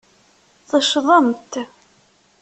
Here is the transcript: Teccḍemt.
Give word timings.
Teccḍemt. 0.69 1.53